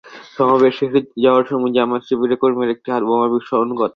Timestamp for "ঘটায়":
3.71-3.89